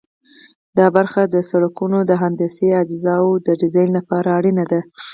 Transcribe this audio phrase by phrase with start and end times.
[0.77, 4.79] دا برخه د سرکونو د هندسي اجزاوو د ډیزاین لپاره اړینه ده